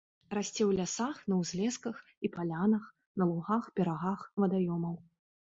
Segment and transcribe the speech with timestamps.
[0.35, 2.89] Расце ў лясах, на ўзлесках і палянах,
[3.21, 4.99] на лугах, берагах вадаёмаў.